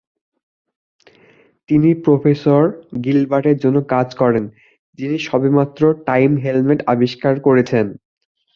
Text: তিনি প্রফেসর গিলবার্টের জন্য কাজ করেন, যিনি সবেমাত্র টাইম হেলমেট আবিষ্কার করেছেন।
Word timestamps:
তিনি 1.69 1.89
প্রফেসর 2.03 2.63
গিলবার্টের 3.03 3.57
জন্য 3.57 3.77
কাজ 3.87 4.07
করেন, 4.15 4.43
যিনি 4.99 5.17
সবেমাত্র 5.19 5.81
টাইম 6.05 6.31
হেলমেট 6.37 6.79
আবিষ্কার 6.87 7.33
করেছেন। 7.39 7.85